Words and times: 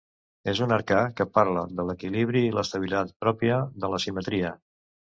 És 0.53 0.61
un 0.65 0.71
arcà 0.77 1.01
que 1.19 1.27
parla 1.35 1.67
de 1.81 1.85
l'equilibri 1.91 2.45
i 2.47 2.51
l'estabilitat 2.57 3.17
pròpia 3.27 3.65
de 3.85 3.95
la 3.97 4.07
simetria. 4.09 4.61